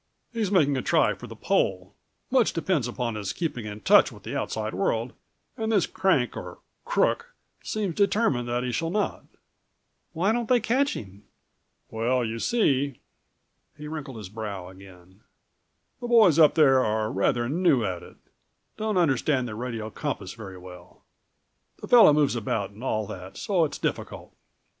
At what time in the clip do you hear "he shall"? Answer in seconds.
8.63-8.89